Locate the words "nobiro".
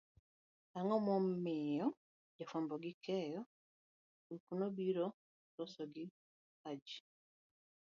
4.59-5.05